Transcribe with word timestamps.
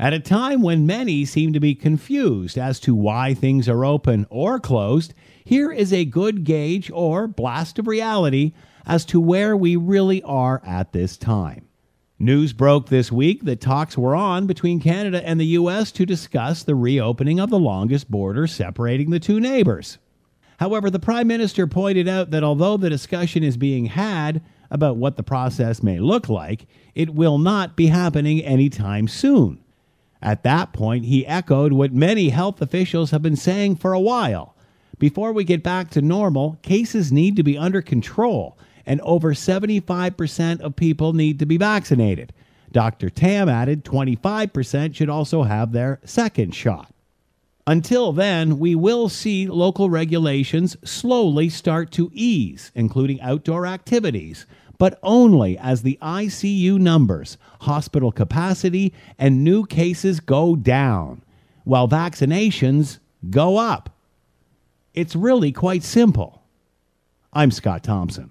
At 0.00 0.12
a 0.12 0.20
time 0.20 0.62
when 0.62 0.86
many 0.86 1.24
seem 1.24 1.52
to 1.52 1.58
be 1.58 1.74
confused 1.74 2.56
as 2.56 2.78
to 2.80 2.94
why 2.94 3.34
things 3.34 3.68
are 3.68 3.84
open 3.84 4.28
or 4.30 4.60
closed, 4.60 5.12
here 5.44 5.72
is 5.72 5.92
a 5.92 6.04
good 6.04 6.44
gauge 6.44 6.88
or 6.92 7.26
blast 7.26 7.80
of 7.80 7.88
reality 7.88 8.52
as 8.86 9.04
to 9.06 9.20
where 9.20 9.56
we 9.56 9.74
really 9.74 10.22
are 10.22 10.62
at 10.64 10.92
this 10.92 11.16
time. 11.16 11.66
News 12.16 12.52
broke 12.52 12.88
this 12.88 13.10
week 13.10 13.44
that 13.44 13.60
talks 13.60 13.98
were 13.98 14.14
on 14.14 14.46
between 14.46 14.78
Canada 14.78 15.20
and 15.26 15.40
the 15.40 15.46
U.S. 15.46 15.90
to 15.92 16.06
discuss 16.06 16.62
the 16.62 16.76
reopening 16.76 17.40
of 17.40 17.50
the 17.50 17.58
longest 17.58 18.08
border 18.08 18.46
separating 18.46 19.10
the 19.10 19.18
two 19.18 19.40
neighbors. 19.40 19.98
However, 20.58 20.90
the 20.90 21.00
Prime 21.00 21.26
Minister 21.26 21.66
pointed 21.66 22.06
out 22.06 22.30
that 22.30 22.44
although 22.44 22.76
the 22.76 22.90
discussion 22.90 23.42
is 23.42 23.56
being 23.56 23.86
had 23.86 24.42
about 24.70 24.96
what 24.96 25.16
the 25.16 25.24
process 25.24 25.82
may 25.82 25.98
look 25.98 26.28
like, 26.28 26.66
it 26.94 27.14
will 27.14 27.38
not 27.38 27.74
be 27.74 27.86
happening 27.86 28.40
anytime 28.44 29.08
soon. 29.08 29.64
At 30.20 30.42
that 30.42 30.72
point, 30.72 31.04
he 31.04 31.26
echoed 31.26 31.72
what 31.72 31.92
many 31.92 32.30
health 32.30 32.60
officials 32.60 33.10
have 33.12 33.22
been 33.22 33.36
saying 33.36 33.76
for 33.76 33.92
a 33.92 34.00
while. 34.00 34.54
Before 34.98 35.32
we 35.32 35.44
get 35.44 35.62
back 35.62 35.90
to 35.90 36.02
normal, 36.02 36.58
cases 36.62 37.12
need 37.12 37.36
to 37.36 37.44
be 37.44 37.56
under 37.56 37.80
control, 37.80 38.58
and 38.84 39.00
over 39.02 39.32
75% 39.32 40.60
of 40.60 40.74
people 40.74 41.12
need 41.12 41.38
to 41.38 41.46
be 41.46 41.56
vaccinated. 41.56 42.32
Dr. 42.72 43.08
Tam 43.08 43.48
added 43.48 43.84
25% 43.84 44.94
should 44.94 45.08
also 45.08 45.44
have 45.44 45.72
their 45.72 46.00
second 46.04 46.54
shot. 46.54 46.92
Until 47.68 48.12
then, 48.12 48.58
we 48.58 48.74
will 48.74 49.10
see 49.10 49.46
local 49.46 49.90
regulations 49.90 50.78
slowly 50.84 51.50
start 51.50 51.90
to 51.92 52.10
ease, 52.14 52.72
including 52.74 53.20
outdoor 53.20 53.66
activities, 53.66 54.46
but 54.78 54.98
only 55.02 55.58
as 55.58 55.82
the 55.82 55.98
ICU 56.00 56.78
numbers, 56.78 57.36
hospital 57.60 58.10
capacity, 58.10 58.94
and 59.18 59.44
new 59.44 59.66
cases 59.66 60.18
go 60.18 60.56
down, 60.56 61.20
while 61.64 61.86
vaccinations 61.86 63.00
go 63.28 63.58
up. 63.58 63.90
It's 64.94 65.14
really 65.14 65.52
quite 65.52 65.82
simple. 65.82 66.40
I'm 67.34 67.50
Scott 67.50 67.82
Thompson. 67.82 68.30